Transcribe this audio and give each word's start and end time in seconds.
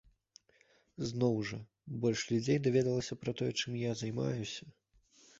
Зноў 1.09 1.35
жа, 1.49 1.59
больш 2.05 2.23
людзей 2.31 2.59
даведалася 2.67 3.17
пра 3.25 3.31
тое, 3.41 3.51
чым 3.59 3.77
я 3.81 3.91
займаюся. 4.01 4.63